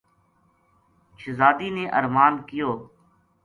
[1.19, 2.69] شہزادی نے ارماند کیو